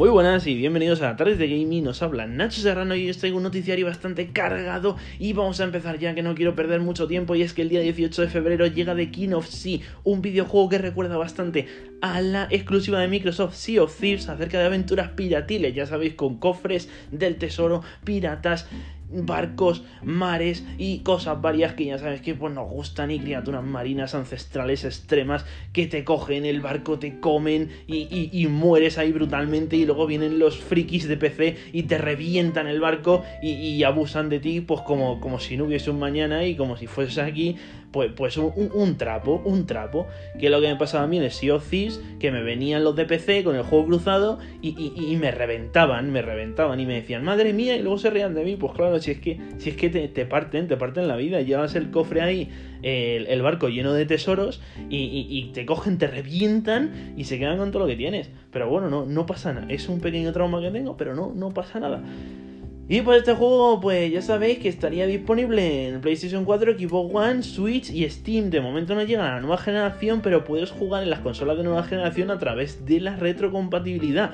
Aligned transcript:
Muy 0.00 0.08
buenas 0.08 0.46
y 0.46 0.54
bienvenidos 0.54 1.02
a 1.02 1.10
la 1.10 1.16
tarde 1.16 1.36
de 1.36 1.46
gaming, 1.46 1.84
nos 1.84 2.00
habla 2.00 2.26
Nacho 2.26 2.62
Serrano 2.62 2.94
y 2.94 3.02
hoy 3.02 3.10
os 3.10 3.18
traigo 3.18 3.36
un 3.36 3.42
noticiario 3.42 3.84
bastante 3.84 4.32
cargado 4.32 4.96
y 5.18 5.34
vamos 5.34 5.60
a 5.60 5.64
empezar 5.64 5.98
ya 5.98 6.14
que 6.14 6.22
no 6.22 6.34
quiero 6.34 6.54
perder 6.54 6.80
mucho 6.80 7.06
tiempo 7.06 7.34
y 7.34 7.42
es 7.42 7.52
que 7.52 7.60
el 7.60 7.68
día 7.68 7.80
18 7.80 8.22
de 8.22 8.28
febrero 8.28 8.66
llega 8.66 8.96
The 8.96 9.10
King 9.10 9.32
of 9.32 9.46
Sea, 9.46 9.80
un 10.02 10.22
videojuego 10.22 10.70
que 10.70 10.78
recuerda 10.78 11.18
bastante 11.18 11.66
a 12.00 12.22
la 12.22 12.48
exclusiva 12.48 12.98
de 12.98 13.08
Microsoft 13.08 13.54
Sea 13.56 13.82
of 13.82 13.94
Thieves 13.94 14.30
acerca 14.30 14.58
de 14.58 14.64
aventuras 14.64 15.10
piratiles, 15.10 15.74
ya 15.74 15.84
sabéis, 15.84 16.14
con 16.14 16.38
cofres 16.38 16.88
del 17.10 17.36
tesoro, 17.36 17.82
piratas 18.02 18.70
barcos, 19.12 19.82
mares 20.02 20.64
y 20.78 21.00
cosas 21.00 21.40
varias 21.40 21.74
que 21.74 21.86
ya 21.86 21.98
sabes 21.98 22.20
que 22.20 22.34
pues 22.34 22.54
nos 22.54 22.68
gustan 22.68 23.10
y 23.10 23.18
criaturas 23.18 23.64
marinas 23.64 24.14
ancestrales 24.14 24.84
extremas 24.84 25.44
que 25.72 25.86
te 25.86 26.04
cogen 26.04 26.44
el 26.44 26.60
barco, 26.60 26.98
te 26.98 27.20
comen 27.20 27.70
y, 27.86 28.46
mueres 28.50 28.98
ahí 28.98 29.12
brutalmente 29.12 29.76
y 29.76 29.86
luego 29.86 30.06
vienen 30.06 30.38
los 30.38 30.58
frikis 30.58 31.08
de 31.08 31.16
PC 31.16 31.56
y 31.72 31.84
te 31.84 31.98
revientan 31.98 32.66
el 32.66 32.80
barco 32.80 33.24
y, 33.42 33.82
abusan 33.84 34.28
de 34.28 34.40
ti 34.40 34.60
pues 34.60 34.82
como, 34.82 35.20
como 35.20 35.40
si 35.40 35.56
no 35.56 35.64
hubiese 35.64 35.90
un 35.90 35.98
mañana 35.98 36.44
y 36.44 36.54
como 36.54 36.76
si 36.76 36.86
fueses 36.86 37.18
aquí 37.18 37.56
pues, 37.92 38.12
pues 38.16 38.36
un, 38.36 38.96
trapo, 38.98 39.42
un 39.44 39.66
trapo, 39.66 40.06
que 40.38 40.46
es 40.46 40.52
lo 40.52 40.60
que 40.60 40.68
me 40.68 40.76
pasaba 40.76 41.04
a 41.04 41.06
mí 41.06 41.16
en 41.16 41.24
el 41.24 41.30
Sea 41.30 41.58
que 42.20 42.30
me 42.30 42.42
venían 42.42 42.84
los 42.84 42.94
de 42.94 43.04
PC 43.04 43.42
con 43.42 43.56
el 43.56 43.62
juego 43.62 43.86
cruzado 43.86 44.38
y, 44.62 45.16
me 45.20 45.30
reventaban, 45.30 46.12
me 46.12 46.22
reventaban 46.22 46.78
y 46.78 46.86
me 46.86 46.94
decían, 46.94 47.24
madre 47.24 47.52
mía, 47.52 47.76
y 47.76 47.82
luego 47.82 47.98
se 47.98 48.10
reían 48.10 48.34
de 48.34 48.44
mí, 48.44 48.56
pues 48.56 48.74
claro, 48.74 48.99
si 49.00 49.12
es 49.12 49.18
que, 49.18 49.40
si 49.58 49.70
es 49.70 49.76
que 49.76 49.88
te, 49.90 50.26
parten, 50.26 50.68
te 50.68 50.76
parten 50.76 51.08
la 51.08 51.16
vida, 51.16 51.40
llevas 51.40 51.74
el 51.74 51.90
cofre 51.90 52.20
ahí, 52.22 52.50
el, 52.82 53.42
barco 53.42 53.68
lleno 53.68 53.92
de 53.92 54.06
tesoros 54.06 54.60
y, 54.88 55.50
te 55.54 55.66
cogen, 55.66 55.98
te 55.98 56.06
revientan 56.06 57.14
y 57.16 57.24
se 57.24 57.38
quedan 57.38 57.58
con 57.58 57.70
todo 57.70 57.82
lo 57.82 57.88
que 57.88 57.96
tienes. 57.96 58.30
Pero 58.50 58.68
bueno, 58.68 58.88
no, 58.88 59.06
no 59.06 59.26
pasa 59.26 59.52
nada, 59.52 59.66
es 59.68 59.88
un 59.88 60.00
pequeño 60.00 60.32
trauma 60.32 60.60
que 60.60 60.70
tengo, 60.70 60.96
pero 60.96 61.14
no, 61.14 61.32
no 61.34 61.50
pasa 61.50 61.80
nada. 61.80 62.02
Y 62.90 63.02
pues 63.02 63.18
este 63.18 63.34
juego, 63.34 63.80
pues 63.80 64.10
ya 64.10 64.20
sabéis 64.20 64.58
que 64.58 64.68
estaría 64.68 65.06
disponible 65.06 65.86
en 65.86 66.00
PlayStation 66.00 66.44
4, 66.44 66.76
Xbox 66.76 67.14
One, 67.14 67.42
Switch 67.44 67.88
y 67.88 68.10
Steam. 68.10 68.50
De 68.50 68.60
momento 68.60 68.96
no 68.96 69.04
llega 69.04 69.28
a 69.28 69.34
la 69.36 69.40
nueva 69.40 69.58
generación, 69.58 70.22
pero 70.22 70.42
puedes 70.42 70.72
jugar 70.72 71.04
en 71.04 71.10
las 71.10 71.20
consolas 71.20 71.56
de 71.56 71.62
nueva 71.62 71.84
generación 71.84 72.32
a 72.32 72.40
través 72.40 72.84
de 72.86 72.98
la 72.98 73.14
retrocompatibilidad. 73.14 74.32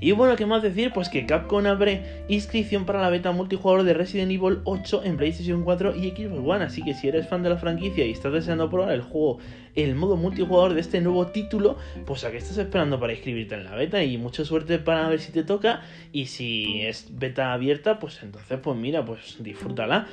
Y 0.00 0.12
bueno, 0.12 0.36
¿qué 0.36 0.46
más 0.46 0.62
decir? 0.62 0.92
Pues 0.92 1.08
que 1.08 1.26
Capcom 1.26 1.66
abre 1.66 2.24
inscripción 2.28 2.84
para 2.84 3.00
la 3.00 3.10
beta 3.10 3.32
multijugador 3.32 3.82
de 3.82 3.94
Resident 3.94 4.30
Evil 4.30 4.60
8 4.62 5.02
en 5.04 5.16
PlayStation 5.16 5.64
4 5.64 5.96
y 5.96 6.10
Xbox 6.10 6.40
One, 6.46 6.64
así 6.64 6.84
que 6.84 6.94
si 6.94 7.08
eres 7.08 7.26
fan 7.26 7.42
de 7.42 7.48
la 7.48 7.56
franquicia 7.56 8.06
y 8.06 8.12
estás 8.12 8.32
deseando 8.32 8.70
probar 8.70 8.92
el 8.92 9.02
juego, 9.02 9.38
el 9.74 9.96
modo 9.96 10.16
multijugador 10.16 10.74
de 10.74 10.82
este 10.82 11.00
nuevo 11.00 11.26
título, 11.26 11.78
pues 12.06 12.22
a 12.22 12.30
qué 12.30 12.36
estás 12.36 12.58
esperando 12.58 13.00
para 13.00 13.12
inscribirte 13.12 13.56
en 13.56 13.64
la 13.64 13.74
beta 13.74 14.04
y 14.04 14.18
mucha 14.18 14.44
suerte 14.44 14.78
para 14.78 15.08
ver 15.08 15.18
si 15.18 15.32
te 15.32 15.42
toca 15.42 15.82
y 16.12 16.26
si 16.26 16.82
es 16.82 17.08
beta 17.10 17.52
abierta, 17.52 17.98
pues 17.98 18.22
entonces 18.22 18.60
pues 18.62 18.76
mira, 18.76 19.04
pues 19.04 19.38
disfrútala. 19.40 20.06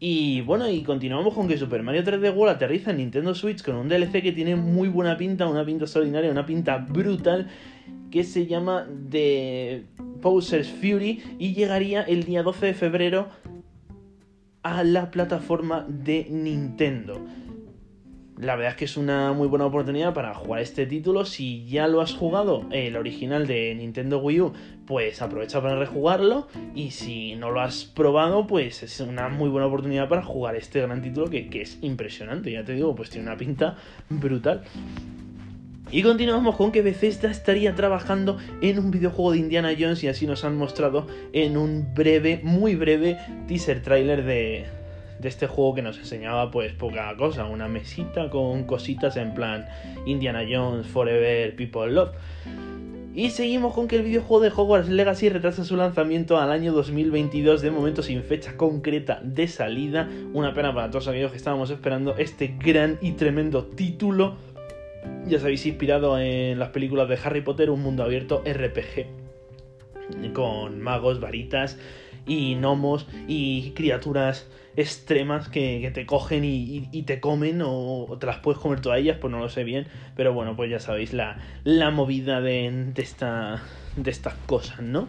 Y 0.00 0.42
bueno, 0.42 0.70
y 0.70 0.82
continuamos 0.82 1.34
con 1.34 1.48
que 1.48 1.58
Super 1.58 1.82
Mario 1.82 2.04
3D 2.04 2.32
World 2.32 2.54
aterriza 2.54 2.92
en 2.92 2.98
Nintendo 2.98 3.34
Switch 3.34 3.62
con 3.64 3.74
un 3.74 3.88
DLC 3.88 4.22
que 4.22 4.32
tiene 4.32 4.54
muy 4.54 4.88
buena 4.88 5.16
pinta, 5.16 5.48
una 5.48 5.64
pinta 5.64 5.84
extraordinaria, 5.84 6.30
una 6.30 6.46
pinta 6.46 6.78
brutal 6.78 7.48
que 8.10 8.22
se 8.22 8.46
llama 8.46 8.86
The 9.10 9.84
Posers 10.22 10.68
Fury 10.68 11.22
y 11.38 11.52
llegaría 11.52 12.02
el 12.02 12.24
día 12.24 12.44
12 12.44 12.66
de 12.66 12.74
febrero 12.74 13.28
a 14.62 14.84
la 14.84 15.10
plataforma 15.10 15.84
de 15.88 16.28
Nintendo. 16.30 17.20
La 18.40 18.54
verdad 18.54 18.72
es 18.72 18.76
que 18.76 18.84
es 18.84 18.96
una 18.96 19.32
muy 19.32 19.48
buena 19.48 19.66
oportunidad 19.66 20.14
para 20.14 20.32
jugar 20.32 20.62
este 20.62 20.86
título. 20.86 21.24
Si 21.24 21.66
ya 21.66 21.88
lo 21.88 22.00
has 22.00 22.14
jugado, 22.14 22.66
el 22.70 22.96
original 22.96 23.48
de 23.48 23.74
Nintendo 23.74 24.20
Wii 24.20 24.40
U, 24.40 24.52
pues 24.86 25.20
aprovecha 25.20 25.60
para 25.60 25.76
rejugarlo. 25.76 26.46
Y 26.72 26.92
si 26.92 27.34
no 27.34 27.50
lo 27.50 27.60
has 27.60 27.84
probado, 27.84 28.46
pues 28.46 28.84
es 28.84 29.00
una 29.00 29.28
muy 29.28 29.48
buena 29.48 29.66
oportunidad 29.66 30.08
para 30.08 30.22
jugar 30.22 30.54
este 30.54 30.80
gran 30.80 31.02
título 31.02 31.28
que, 31.28 31.48
que 31.50 31.62
es 31.62 31.78
impresionante. 31.82 32.52
Ya 32.52 32.64
te 32.64 32.74
digo, 32.74 32.94
pues 32.94 33.10
tiene 33.10 33.26
una 33.26 33.36
pinta 33.36 33.76
brutal. 34.08 34.62
Y 35.90 36.02
continuamos 36.02 36.54
con 36.54 36.70
que 36.70 36.82
Bethesda 36.82 37.30
estaría 37.32 37.74
trabajando 37.74 38.38
en 38.60 38.78
un 38.78 38.92
videojuego 38.92 39.32
de 39.32 39.38
Indiana 39.38 39.72
Jones 39.76 40.04
y 40.04 40.08
así 40.08 40.28
nos 40.28 40.44
han 40.44 40.56
mostrado 40.56 41.08
en 41.32 41.56
un 41.56 41.92
breve, 41.92 42.40
muy 42.44 42.76
breve 42.76 43.18
teaser 43.48 43.82
trailer 43.82 44.22
de, 44.24 44.66
de 45.18 45.28
este 45.28 45.46
juego 45.46 45.74
que 45.74 45.82
nos 45.82 45.98
enseñaba 45.98 46.50
pues 46.50 46.72
poca 46.72 47.14
cosa, 47.16 47.44
una 47.44 47.68
mesita 47.68 48.30
con 48.30 48.64
cositas 48.64 49.16
en 49.16 49.34
plan 49.34 49.66
Indiana 50.06 50.42
Jones, 50.48 50.86
Forever, 50.86 51.54
People 51.56 51.90
Love. 51.92 52.10
Y 53.14 53.30
seguimos 53.30 53.74
con 53.74 53.88
que 53.88 53.96
el 53.96 54.02
videojuego 54.02 54.40
de 54.44 54.52
Hogwarts 54.54 54.88
Legacy 54.88 55.28
retrasa 55.28 55.64
su 55.64 55.76
lanzamiento 55.76 56.38
al 56.38 56.52
año 56.52 56.72
2022, 56.72 57.62
de 57.62 57.70
momento 57.72 58.02
sin 58.02 58.22
fecha 58.22 58.56
concreta 58.56 59.20
de 59.24 59.48
salida. 59.48 60.08
Una 60.32 60.54
pena 60.54 60.72
para 60.72 60.88
todos 60.90 61.08
aquellos 61.08 61.32
que 61.32 61.36
estábamos 61.36 61.70
esperando 61.70 62.16
este 62.16 62.54
gran 62.58 62.96
y 63.00 63.12
tremendo 63.12 63.64
título 63.64 64.36
ya 65.26 65.38
sabéis, 65.38 65.66
inspirado 65.66 66.18
en 66.18 66.58
las 66.58 66.70
películas 66.70 67.08
de 67.08 67.18
Harry 67.22 67.42
Potter, 67.42 67.70
un 67.70 67.82
mundo 67.82 68.02
abierto 68.02 68.42
RPG. 68.46 70.32
Con 70.32 70.80
magos, 70.80 71.20
varitas 71.20 71.78
y 72.26 72.54
gnomos 72.54 73.06
y 73.26 73.72
criaturas 73.72 74.48
extremas 74.78 75.48
que, 75.48 75.90
te 75.92 76.06
cogen 76.06 76.44
y, 76.44 77.02
te 77.02 77.20
comen 77.20 77.62
o, 77.64 78.16
te 78.20 78.26
las 78.26 78.38
puedes 78.38 78.60
comer 78.60 78.80
todas 78.80 79.00
ellas, 79.00 79.18
pues 79.20 79.30
no 79.30 79.40
lo 79.40 79.48
sé 79.48 79.64
bien. 79.64 79.86
Pero 80.16 80.32
bueno, 80.32 80.54
pues 80.54 80.70
ya 80.70 80.78
sabéis 80.78 81.12
la, 81.12 81.36
movida 81.90 82.40
de, 82.40 82.70
de, 82.94 83.02
esta, 83.02 83.62
de 83.96 84.10
estas 84.10 84.34
cosas, 84.46 84.80
¿no? 84.80 85.08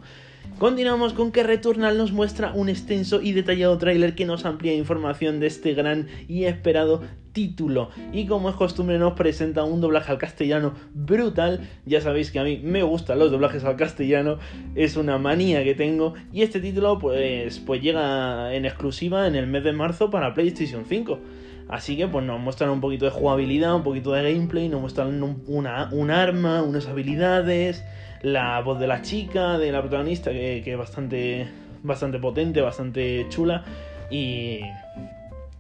Continuamos 0.58 1.14
con 1.14 1.32
que 1.32 1.44
Returnal 1.44 1.98
nos 1.98 2.12
muestra 2.12 2.52
un 2.54 2.68
extenso 2.68 3.22
y 3.22 3.32
detallado 3.32 3.78
tráiler 3.78 4.16
que 4.16 4.26
nos 4.26 4.46
amplía 4.46 4.74
información 4.74 5.40
de 5.40 5.48
este 5.48 5.74
gran 5.74 6.08
y 6.28 6.46
esperado 6.46 7.02
título. 7.32 7.90
Y 8.12 8.26
como 8.26 8.50
es 8.50 8.56
costumbre 8.56 9.00
nos 9.00 9.14
presenta 9.14 9.64
un 9.64 9.80
doblaje 9.80 10.12
al 10.12 10.18
castellano 10.18 10.74
brutal. 10.94 11.70
Ya 11.86 12.02
sabéis 12.02 12.32
que 12.32 12.40
a 12.40 12.44
mí 12.44 12.60
me 12.62 12.84
gustan 12.84 13.20
los 13.20 13.32
doblajes 13.32 13.64
al 13.64 13.78
castellano, 13.78 14.40
es 14.76 14.98
una 14.98 15.18
manía 15.18 15.64
que 15.64 15.76
tengo. 15.76 16.16
Y 16.34 16.42
este 16.42 16.60
título 16.60 17.00
pues, 17.00 17.60
pues 17.60 17.82
llega 17.82 18.54
en 18.54 18.66
exclusiva 18.66 19.28
en 19.28 19.36
el 19.36 19.48
mes 19.48 19.64
de 19.64 19.72
marzo 19.72 20.10
para 20.10 20.34
PlayStation 20.34 20.84
5. 20.88 21.20
Así 21.70 21.96
que 21.96 22.08
pues 22.08 22.26
nos 22.26 22.40
muestran 22.40 22.72
un 22.72 22.82
poquito 22.82 23.06
de 23.06 23.12
jugabilidad, 23.12 23.76
un 23.76 23.84
poquito 23.84 24.12
de 24.12 24.34
gameplay, 24.34 24.68
nos 24.68 24.82
muestran 24.82 25.24
una, 25.48 25.90
un 25.92 26.12
arma, 26.12 26.64
unas 26.64 26.88
habilidades 26.88 27.84
la 28.22 28.60
voz 28.62 28.80
de 28.80 28.88
la 28.88 29.02
chica, 29.02 29.58
de 29.58 29.72
la 29.72 29.82
protagonista, 29.82 30.32
que, 30.32 30.62
que 30.64 30.74
es 30.74 30.78
bastante, 30.78 31.48
bastante 31.84 32.20
potente, 32.20 32.62
bastante 32.62 33.26
chula. 33.30 33.64
Y, 34.10 34.62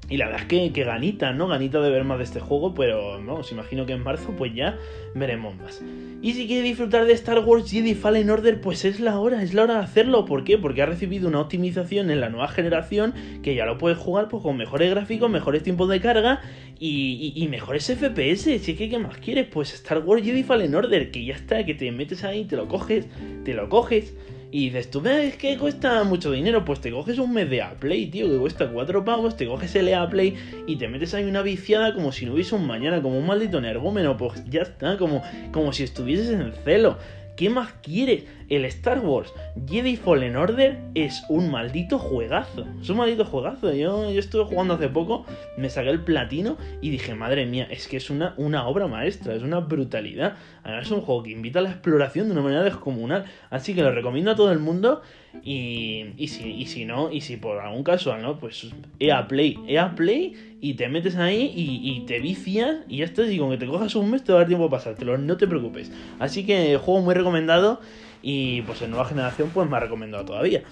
y 0.10 0.18
la 0.18 0.26
verdad 0.26 0.42
es 0.42 0.72
que, 0.72 0.84
ganita, 0.84 1.34
¿no? 1.34 1.48
Ganita 1.48 1.80
de 1.82 1.92
ver 1.92 2.04
más 2.04 2.18
de 2.18 2.24
este 2.24 2.40
juego, 2.40 2.74
pero 2.74 3.20
no, 3.20 3.36
os 3.36 3.52
imagino 3.52 3.86
que 3.86 3.94
en 3.94 4.04
marzo 4.04 4.34
pues 4.36 4.54
ya 4.56 4.78
veremos 5.14 5.56
más. 5.58 5.84
Y 6.22 6.34
si 6.34 6.48
quiere 6.48 6.64
disfrutar 6.64 7.06
de 7.06 7.14
Star 7.14 7.40
Wars 7.40 7.70
Jedi 7.70 7.94
Fallen 7.94 8.30
Order, 8.30 8.60
pues 8.60 8.86
es 8.86 9.00
la 9.00 9.20
hora, 9.20 9.44
es 9.44 9.54
la 9.54 9.64
hora 9.64 9.76
de 9.76 9.82
hacerlo. 9.82 10.26
¿Por 10.26 10.44
qué? 10.44 10.58
Porque 10.58 10.82
ha 10.82 10.88
recibido 10.88 11.28
una 11.28 11.40
optimización 11.40 12.10
en 12.10 12.22
la 12.22 12.30
nueva 12.30 12.48
generación 12.48 13.14
que 13.44 13.54
ya 13.54 13.66
lo 13.66 13.78
puedes 13.78 14.00
jugar 14.00 14.30
pues, 14.30 14.42
con 14.42 14.58
mejores 14.58 14.90
gráficos, 14.90 15.30
mejores 15.30 15.62
tiempos 15.62 15.88
de 15.90 16.02
carga 16.02 16.42
y, 16.80 17.32
y, 17.36 17.48
mejores 17.48 17.86
FPS. 17.86 18.60
Si 18.60 18.72
es 18.72 18.78
que, 18.78 18.90
¿qué 18.90 18.98
más 18.98 19.18
quieres? 19.18 19.48
Pues 19.48 19.74
Star 19.76 20.00
Wars 20.00 20.24
Jedi 20.24 20.44
Fallen 20.44 20.74
Order, 20.74 21.12
que 21.12 21.24
ya 21.24 21.36
está, 21.36 21.64
que 21.66 21.76
te 21.76 21.92
metes 21.92 22.24
ahí, 22.24 22.46
te 22.46 22.56
lo 22.56 22.68
coges, 22.68 23.06
te 23.46 23.54
lo 23.54 23.70
coges 23.70 24.16
y 24.52 24.66
dices, 24.66 24.90
tú 24.90 25.02
ves 25.02 25.36
que 25.36 25.58
cuesta 25.58 26.04
mucho 26.04 26.32
dinero, 26.32 26.66
pues 26.66 26.82
te 26.82 26.92
coges 26.92 27.20
un 27.20 27.34
mes 27.34 27.50
de 27.50 27.64
Play, 27.80 28.08
tío, 28.08 28.28
que 28.28 28.38
cuesta 28.38 28.68
cuatro 28.72 29.06
pagos, 29.06 29.38
te 29.38 29.46
coges 29.46 29.76
el 29.76 29.90
Play 30.10 30.36
y 30.66 30.76
te 30.78 30.88
metes 30.88 31.14
ahí 31.14 31.26
una 31.26 31.44
viciada 31.44 31.94
como 31.94 32.12
si 32.12 32.26
no 32.26 32.34
hubiese 32.34 32.56
un 32.56 32.66
mañana, 32.66 33.02
como 33.02 33.20
un 33.20 33.28
maldito 33.28 33.60
energúmeno, 33.60 34.18
pues 34.18 34.44
ya 34.50 34.62
está, 34.62 34.98
como, 34.98 35.22
como 35.52 35.72
si 35.72 35.84
estuvieses 35.84 36.30
en 36.30 36.52
celo. 36.64 36.98
¿Qué 37.36 37.50
más 37.50 37.74
quieres? 37.84 38.24
El 38.50 38.66
Star 38.66 39.00
Wars 39.00 39.34
Jedi 39.68 39.96
Fallen 39.96 40.36
Order 40.36 40.80
es 40.96 41.24
un 41.30 41.52
maldito 41.52 42.00
juegazo. 42.00 42.66
Es 42.82 42.90
un 42.90 42.98
maldito 42.98 43.26
juegazo. 43.26 43.74
Yo, 43.74 44.12
yo 44.12 44.20
estuve 44.20 44.46
jugando 44.46 44.74
hace 44.74 44.90
poco, 44.90 45.26
me 45.58 45.70
saqué 45.70 45.90
el 45.90 46.02
platino 46.02 46.58
y 46.82 46.90
dije, 46.90 47.14
madre 47.16 47.46
mía, 47.46 47.68
es 47.70 47.88
que 47.88 47.98
es 47.98 48.10
una, 48.10 48.34
una 48.38 48.68
obra 48.68 48.88
maestra, 48.88 49.36
es 49.36 49.44
una 49.44 49.60
brutalidad. 49.60 50.38
Además 50.64 50.86
es 50.86 50.92
un 50.92 51.02
juego 51.02 51.24
que 51.24 51.32
invita 51.32 51.60
a 51.60 51.62
la 51.62 51.72
exploración 51.72 52.28
de 52.28 52.34
una 52.34 52.42
manera 52.42 52.64
descomunal. 52.64 53.26
Así 53.50 53.76
que 53.76 53.82
lo 53.82 53.92
recomiendo 53.92 54.32
a 54.32 54.36
todo 54.36 54.52
el 54.52 54.60
mundo. 54.60 55.02
Y, 55.44 56.08
y, 56.18 56.28
si, 56.30 56.50
y 56.50 56.66
si 56.66 56.86
no, 56.86 57.12
y 57.12 57.22
si 57.22 57.38
por 57.38 57.60
algún 57.60 57.84
caso 57.84 58.18
no, 58.18 58.40
pues 58.40 58.72
EA 59.00 59.28
Play, 59.28 59.60
EA 59.68 59.96
Play 59.96 60.58
y 60.60 60.74
te 60.74 60.90
metes 60.90 61.16
ahí 61.16 61.54
y, 61.56 62.02
te 62.02 62.20
vicias 62.20 62.78
y 62.88 62.98
ya 62.98 63.06
estás. 63.06 63.30
Y 63.30 63.38
con 63.38 63.52
que 63.52 63.58
te 63.58 63.68
cojas 63.68 63.96
un 63.96 64.12
mes 64.12 64.24
te 64.24 64.32
va 64.32 64.40
a 64.40 64.42
dar 64.42 64.48
tiempo 64.48 64.66
a 64.66 64.70
pasártelo, 64.70 65.18
no 65.18 65.38
te 65.38 65.48
preocupes. 65.48 65.92
Así 66.20 66.46
que 66.46 66.78
juego 66.78 67.02
muy 67.02 67.14
recomendado 67.14 67.80
y 68.22 68.62
pues 68.64 68.82
en 68.82 68.92
nueva 68.92 69.06
generación 69.06 69.50
pues 69.54 69.72
ha 69.72 69.80
recomendado 69.80 70.26
todavía. 70.26 70.64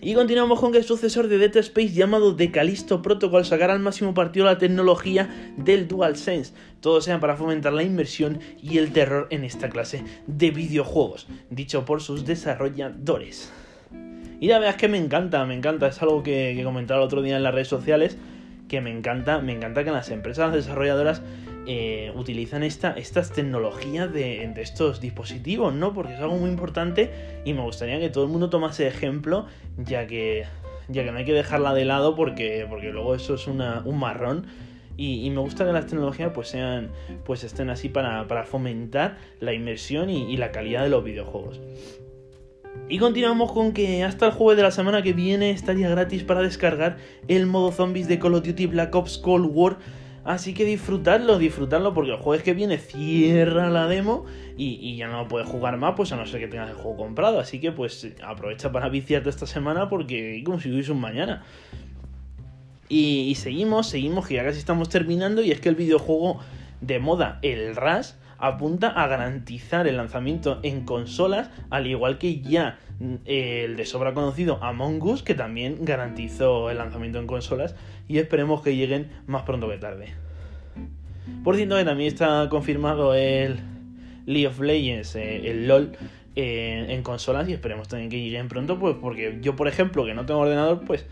Y 0.00 0.14
continuamos 0.14 0.60
con 0.60 0.70
que 0.70 0.78
el 0.78 0.84
sucesor 0.84 1.26
de 1.26 1.38
Dead 1.38 1.56
Space 1.56 1.92
llamado 1.92 2.36
The 2.36 2.52
Callisto 2.52 3.02
Protocol 3.02 3.44
sacará 3.44 3.72
al 3.72 3.80
máximo 3.80 4.14
partido 4.14 4.46
la 4.46 4.56
tecnología 4.56 5.28
del 5.56 5.88
DualSense. 5.88 6.54
Todo 6.80 7.00
sea 7.00 7.18
para 7.18 7.36
fomentar 7.36 7.72
la 7.72 7.82
inversión 7.82 8.38
y 8.62 8.78
el 8.78 8.92
terror 8.92 9.26
en 9.30 9.42
esta 9.42 9.68
clase 9.68 10.04
de 10.28 10.52
videojuegos, 10.52 11.26
dicho 11.50 11.84
por 11.84 12.00
sus 12.00 12.24
desarrolladores. 12.24 13.52
Y 14.40 14.46
la 14.46 14.60
verdad 14.60 14.76
es 14.76 14.80
que 14.80 14.88
me 14.88 14.98
encanta, 14.98 15.44
me 15.44 15.56
encanta, 15.56 15.88
es 15.88 16.00
algo 16.00 16.22
que, 16.22 16.54
que 16.56 16.62
comentaba 16.62 17.00
el 17.00 17.06
otro 17.06 17.20
día 17.20 17.36
en 17.36 17.42
las 17.42 17.52
redes 17.52 17.66
sociales, 17.66 18.16
que 18.68 18.80
me 18.80 18.96
encanta, 18.96 19.40
me 19.40 19.52
encanta 19.52 19.82
que 19.82 19.90
las 19.90 20.10
empresas 20.10 20.52
desarrolladoras 20.52 21.22
eh, 21.70 22.14
utilizan 22.16 22.62
esta, 22.62 22.92
estas 22.92 23.30
tecnologías 23.30 24.10
de, 24.10 24.50
estos 24.56 25.02
dispositivos, 25.02 25.74
¿no? 25.74 25.92
Porque 25.92 26.14
es 26.14 26.18
algo 26.18 26.38
muy 26.38 26.48
importante 26.48 27.10
y 27.44 27.52
me 27.52 27.60
gustaría 27.60 28.00
que 28.00 28.08
todo 28.08 28.24
el 28.24 28.30
mundo 28.30 28.48
tomase 28.48 28.86
ejemplo, 28.86 29.44
ya 29.76 30.06
que, 30.06 30.46
ya 30.88 31.04
que 31.04 31.12
no 31.12 31.18
hay 31.18 31.26
que 31.26 31.34
dejarla 31.34 31.74
de 31.74 31.84
lado 31.84 32.14
porque, 32.14 32.64
porque 32.70 32.88
luego 32.88 33.14
eso 33.14 33.34
es 33.34 33.46
una, 33.46 33.82
un 33.84 33.98
marrón. 33.98 34.46
Y, 34.96 35.28
me 35.28 35.40
gusta 35.40 35.66
que 35.66 35.72
las 35.74 35.86
tecnologías 35.86 36.32
pues 36.34 36.48
sean 36.48 36.88
pues 37.26 37.44
estén 37.44 37.68
así 37.68 37.90
para, 37.90 38.24
fomentar 38.44 39.18
la 39.38 39.52
inmersión 39.52 40.08
y, 40.08 40.24
y, 40.32 40.38
la 40.38 40.52
calidad 40.52 40.84
de 40.84 40.88
los 40.88 41.04
videojuegos. 41.04 41.60
Y 42.88 42.98
continuamos 42.98 43.52
con 43.52 43.72
que 43.74 44.04
hasta 44.04 44.24
el 44.24 44.32
jueves 44.32 44.56
de 44.56 44.62
la 44.62 44.70
semana 44.70 45.02
que 45.02 45.12
viene 45.12 45.50
estaría 45.50 45.90
gratis 45.90 46.24
para 46.24 46.40
descargar 46.40 46.96
el 47.28 47.44
modo 47.44 47.72
zombies 47.72 48.08
de 48.08 48.18
Call 48.18 48.36
of 48.36 48.42
Duty 48.42 48.64
Black 48.64 48.94
Ops 48.94 49.18
Cold 49.18 49.50
War 49.52 49.76
Así 50.28 50.52
que 50.52 50.66
disfrutarlo, 50.66 51.38
disfrutarlo, 51.38 51.94
porque 51.94 52.10
el 52.10 52.18
jueves 52.18 52.44
que 52.44 52.52
viene 52.52 52.76
cierra 52.76 53.70
la 53.70 53.86
demo 53.86 54.26
y, 54.58 54.94
ya 54.94 55.08
no 55.08 55.26
puedes 55.26 55.48
jugar 55.48 55.78
más, 55.78 55.94
pues 55.96 56.12
a 56.12 56.16
no 56.16 56.26
ser 56.26 56.38
que 56.40 56.48
tengas 56.48 56.68
el 56.68 56.76
juego 56.76 56.98
comprado. 56.98 57.40
Así 57.40 57.60
que 57.60 57.72
pues 57.72 58.06
aprovecha 58.22 58.70
para 58.70 58.90
viciarte 58.90 59.30
esta 59.30 59.46
semana 59.46 59.88
porque 59.88 60.42
como 60.44 60.60
si 60.60 60.70
hubiese 60.70 60.92
un 60.92 61.00
mañana. 61.00 61.44
Y, 62.90 63.34
seguimos, 63.36 63.88
seguimos, 63.88 64.26
que 64.26 64.34
ya 64.34 64.44
casi 64.44 64.58
estamos 64.58 64.90
terminando. 64.90 65.40
Y 65.42 65.50
es 65.50 65.62
que 65.62 65.70
el 65.70 65.76
videojuego 65.76 66.40
de 66.82 66.98
moda, 66.98 67.38
el 67.40 67.74
Rush, 67.74 68.10
apunta 68.38 68.88
a 68.88 69.06
garantizar 69.06 69.86
el 69.86 69.96
lanzamiento 69.96 70.60
en 70.62 70.84
consolas, 70.84 71.50
al 71.70 71.86
igual 71.86 72.18
que 72.18 72.40
ya 72.40 72.78
eh, 73.24 73.64
el 73.64 73.76
de 73.76 73.84
sobra 73.84 74.14
conocido 74.14 74.62
Among 74.62 75.02
Us, 75.02 75.22
que 75.22 75.34
también 75.34 75.84
garantizó 75.84 76.70
el 76.70 76.78
lanzamiento 76.78 77.18
en 77.18 77.26
consolas, 77.26 77.74
y 78.06 78.18
esperemos 78.18 78.62
que 78.62 78.76
lleguen 78.76 79.10
más 79.26 79.42
pronto 79.42 79.68
que 79.68 79.78
tarde. 79.78 80.14
Por 81.44 81.56
cierto, 81.56 81.76
que 81.76 81.84
también 81.84 82.08
está 82.08 82.48
confirmado 82.48 83.14
el 83.14 83.58
League 84.26 84.46
of 84.46 84.60
Legends, 84.60 85.16
eh, 85.16 85.50
el 85.50 85.68
LOL, 85.68 85.92
eh, 86.40 86.86
en 86.90 87.02
consolas 87.02 87.48
y 87.48 87.52
esperemos 87.52 87.88
también 87.88 88.10
que 88.10 88.20
lleguen 88.20 88.48
pronto, 88.48 88.78
pues 88.78 88.94
porque 89.00 89.38
yo, 89.40 89.56
por 89.56 89.66
ejemplo, 89.66 90.04
que 90.04 90.14
no 90.14 90.24
tengo 90.24 90.38
ordenador, 90.38 90.84
pues, 90.86 91.04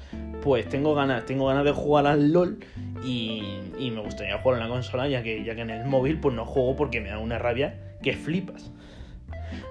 pues 0.47 0.69
tengo 0.69 0.95
ganas, 0.95 1.27
tengo 1.27 1.47
ganas 1.47 1.65
de 1.65 1.73
jugar 1.73 2.07
al 2.07 2.31
LOL 2.33 2.61
y, 3.05 3.43
y 3.81 3.91
me 3.91 4.01
gustaría 4.01 4.39
jugar 4.39 4.61
en 4.61 4.69
la 4.69 4.73
consola, 4.73 5.09
ya 5.09 5.21
que, 5.21 5.43
ya 5.43 5.57
que 5.57 5.63
en 5.63 5.71
el 5.71 5.85
móvil 5.87 6.21
pues 6.21 6.37
no 6.37 6.47
juego 6.47 6.77
porque 6.77 7.01
me 7.01 7.09
da 7.09 7.19
una 7.19 7.37
rabia 7.37 7.81
que 8.01 8.13
flipas. 8.13 8.71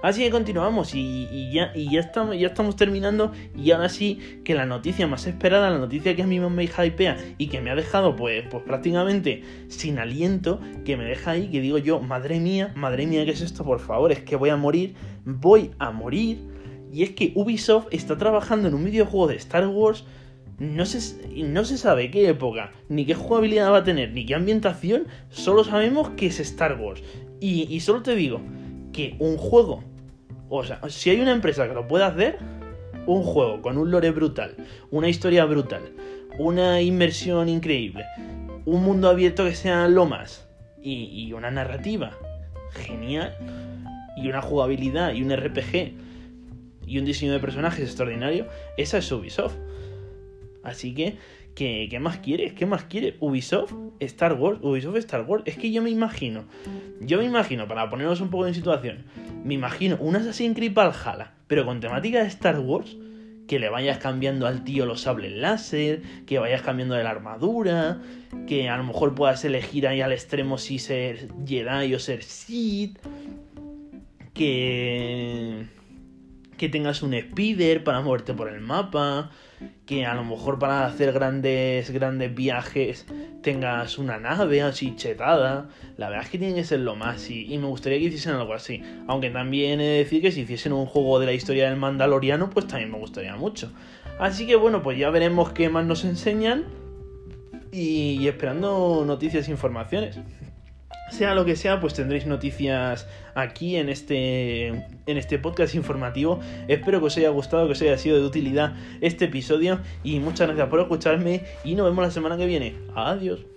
Así 0.02 0.22
que 0.22 0.30
continuamos 0.30 0.94
y, 0.94 1.50
ya, 1.50 1.72
y 1.74 1.90
ya, 1.90 2.00
estamos, 2.00 2.38
ya 2.38 2.48
estamos 2.48 2.76
terminando 2.76 3.32
y 3.56 3.70
ahora 3.70 3.88
sí 3.88 4.18
que 4.44 4.54
la 4.54 4.66
noticia 4.66 5.06
más 5.06 5.26
esperada, 5.26 5.70
la 5.70 5.78
noticia 5.78 6.14
que 6.14 6.22
a 6.22 6.26
mí 6.26 6.38
me 6.40 6.64
hypea 6.64 7.16
y 7.38 7.46
que 7.46 7.62
me 7.62 7.70
ha 7.70 7.74
dejado 7.74 8.14
pues, 8.14 8.44
pues 8.50 8.62
prácticamente 8.62 9.44
sin 9.68 9.98
aliento, 9.98 10.60
que 10.84 10.98
me 10.98 11.04
deja 11.04 11.30
ahí, 11.30 11.48
que 11.48 11.62
digo 11.62 11.78
yo, 11.78 12.00
madre 12.00 12.38
mía, 12.38 12.74
madre 12.76 13.06
mía, 13.06 13.24
¿qué 13.24 13.30
es 13.30 13.40
esto? 13.40 13.64
Por 13.64 13.80
favor, 13.80 14.12
es 14.12 14.20
que 14.20 14.36
voy 14.36 14.50
a 14.50 14.58
morir, 14.58 14.94
voy 15.24 15.70
a 15.78 15.90
morir. 15.90 16.54
Y 16.92 17.02
es 17.02 17.12
que 17.12 17.32
Ubisoft 17.34 17.88
está 17.92 18.18
trabajando 18.18 18.68
en 18.68 18.74
un 18.74 18.84
videojuego 18.84 19.26
de 19.26 19.36
Star 19.36 19.66
Wars 19.66 20.04
no 20.58 20.86
se, 20.86 21.38
no 21.44 21.64
se 21.64 21.78
sabe 21.78 22.10
qué 22.10 22.28
época, 22.28 22.72
ni 22.88 23.04
qué 23.04 23.14
jugabilidad 23.14 23.72
va 23.72 23.78
a 23.78 23.84
tener, 23.84 24.12
ni 24.12 24.26
qué 24.26 24.34
ambientación, 24.34 25.06
solo 25.30 25.64
sabemos 25.64 26.10
que 26.10 26.26
es 26.26 26.40
Star 26.40 26.80
Wars. 26.80 27.02
Y, 27.40 27.66
y 27.74 27.80
solo 27.80 28.02
te 28.02 28.14
digo, 28.14 28.40
que 28.92 29.14
un 29.18 29.36
juego, 29.36 29.84
o 30.48 30.64
sea, 30.64 30.80
si 30.88 31.10
hay 31.10 31.20
una 31.20 31.32
empresa 31.32 31.68
que 31.68 31.74
lo 31.74 31.86
pueda 31.86 32.06
hacer, 32.06 32.38
un 33.06 33.22
juego 33.22 33.62
con 33.62 33.78
un 33.78 33.90
lore 33.90 34.10
brutal, 34.10 34.56
una 34.90 35.08
historia 35.08 35.44
brutal, 35.44 35.82
una 36.38 36.80
inmersión 36.80 37.48
increíble, 37.48 38.04
un 38.64 38.82
mundo 38.82 39.08
abierto 39.08 39.44
que 39.44 39.54
sea 39.54 39.88
lo 39.88 40.06
más, 40.06 40.48
y, 40.82 41.32
una 41.32 41.50
narrativa 41.50 42.12
genial, 42.70 43.36
y 44.16 44.28
una 44.28 44.40
jugabilidad, 44.40 45.12
y 45.14 45.22
un 45.22 45.36
RPG, 45.36 45.94
y 46.86 46.98
un 46.98 47.04
diseño 47.04 47.32
de 47.32 47.40
personajes 47.40 47.84
extraordinario, 47.84 48.46
esa 48.76 48.98
es 48.98 49.10
Ubisoft. 49.10 49.56
Así 50.66 50.94
que 50.94 51.16
¿Qué, 51.56 51.98
más 51.98 52.18
quieres? 52.18 52.52
¿Qué 52.52 52.66
más 52.66 52.84
quieres? 52.84 53.14
Ubisoft, 53.18 53.72
Star 54.00 54.34
Wars, 54.34 54.58
Ubisoft, 54.60 54.96
Star 54.96 55.22
Wars. 55.22 55.42
Es 55.46 55.56
que 55.56 55.72
yo 55.72 55.80
me 55.80 55.88
imagino, 55.88 56.44
yo 57.00 57.16
me 57.16 57.24
imagino, 57.24 57.66
para 57.66 57.88
ponernos 57.88 58.20
un 58.20 58.28
poco 58.28 58.46
en 58.46 58.52
situación, 58.52 59.06
me 59.42 59.54
imagino 59.54 59.96
un 59.98 60.16
Assassin's 60.16 60.54
Creed 60.54 60.74
Valhalla, 60.74 61.32
pero 61.46 61.64
con 61.64 61.80
temática 61.80 62.20
de 62.20 62.26
Star 62.26 62.60
Wars, 62.60 62.94
que 63.48 63.58
le 63.58 63.70
vayas 63.70 63.96
cambiando 63.96 64.46
al 64.46 64.64
tío 64.64 64.84
los 64.84 65.00
sables 65.00 65.32
láser, 65.32 66.02
que 66.26 66.38
vayas 66.38 66.60
cambiando 66.60 66.94
de 66.94 67.04
la 67.04 67.10
armadura, 67.10 68.02
que 68.46 68.68
a 68.68 68.76
lo 68.76 68.84
mejor 68.84 69.14
puedas 69.14 69.42
elegir 69.46 69.88
ahí 69.88 70.02
al 70.02 70.12
extremo 70.12 70.58
si 70.58 70.78
ser 70.78 71.28
Jedi 71.46 71.94
o 71.94 71.98
ser 71.98 72.22
Sith, 72.22 72.98
que 74.34 75.64
que 76.56 76.68
tengas 76.68 77.02
un 77.02 77.14
speeder 77.18 77.84
para 77.84 78.00
moverte 78.00 78.34
por 78.34 78.48
el 78.48 78.60
mapa, 78.60 79.30
que 79.86 80.04
a 80.04 80.14
lo 80.14 80.24
mejor 80.24 80.58
para 80.58 80.86
hacer 80.86 81.12
grandes, 81.12 81.90
grandes 81.90 82.34
viajes 82.34 83.06
tengas 83.42 83.98
una 83.98 84.18
nave 84.18 84.62
así 84.62 84.94
chetada. 84.96 85.68
La 85.96 86.08
verdad 86.08 86.24
es 86.24 86.30
que 86.30 86.38
tiene 86.38 86.54
que 86.54 86.64
ser 86.64 86.80
lo 86.80 86.96
más 86.96 87.30
y, 87.30 87.52
y, 87.52 87.58
me 87.58 87.66
gustaría 87.66 87.98
que 87.98 88.04
hiciesen 88.06 88.34
algo 88.34 88.54
así. 88.54 88.82
Aunque 89.06 89.30
también 89.30 89.80
he 89.80 89.84
de 89.84 89.98
decir 89.98 90.22
que 90.22 90.32
si 90.32 90.42
hiciesen 90.42 90.72
un 90.72 90.86
juego 90.86 91.18
de 91.18 91.26
la 91.26 91.32
historia 91.32 91.68
del 91.68 91.78
Mandaloriano, 91.78 92.50
pues 92.50 92.66
también 92.66 92.90
me 92.90 92.98
gustaría 92.98 93.36
mucho. 93.36 93.72
Así 94.18 94.46
que 94.46 94.56
bueno, 94.56 94.82
pues 94.82 94.98
ya 94.98 95.10
veremos 95.10 95.52
qué 95.52 95.68
más 95.68 95.84
nos 95.86 96.04
enseñan 96.04 96.64
y 97.72 98.26
esperando 98.26 99.04
noticias 99.06 99.48
e 99.48 99.50
informaciones 99.50 100.18
sea 101.10 101.34
lo 101.34 101.44
que 101.44 101.56
sea, 101.56 101.80
pues 101.80 101.94
tendréis 101.94 102.26
noticias 102.26 103.06
aquí 103.34 103.76
en 103.76 103.88
este, 103.88 104.68
en 104.68 105.16
este 105.16 105.38
podcast 105.38 105.74
informativo. 105.74 106.40
Espero 106.68 107.00
que 107.00 107.06
os 107.06 107.16
haya 107.16 107.30
gustado, 107.30 107.66
que 107.66 107.72
os 107.72 107.82
haya 107.82 107.98
sido 107.98 108.18
de 108.18 108.24
utilidad 108.24 108.74
este 109.00 109.26
episodio 109.26 109.80
y 110.02 110.20
muchas 110.20 110.48
gracias 110.48 110.68
por 110.68 110.80
escucharme 110.80 111.42
y 111.64 111.74
nos 111.74 111.86
vemos 111.86 112.04
la 112.04 112.10
semana 112.10 112.36
que 112.36 112.46
viene. 112.46 112.74
Adiós. 112.94 113.55